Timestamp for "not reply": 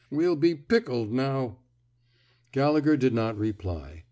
3.13-3.99